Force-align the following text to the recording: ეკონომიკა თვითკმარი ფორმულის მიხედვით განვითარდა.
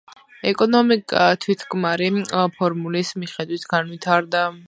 ეკონომიკა 0.51 1.25
თვითკმარი 1.45 2.09
ფორმულის 2.57 3.13
მიხედვით 3.25 3.71
განვითარდა. 3.77 4.43